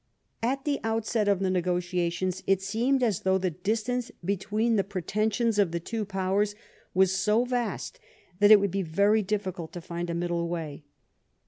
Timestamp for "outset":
0.83-1.27